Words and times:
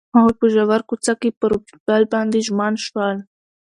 هغوی 0.17 0.35
په 0.41 0.45
ژور 0.53 0.81
کوڅه 0.89 1.13
کې 1.21 1.29
پر 1.39 1.51
بل 1.85 2.03
باندې 2.13 2.45
ژمن 2.47 2.73
شول. 2.85 3.17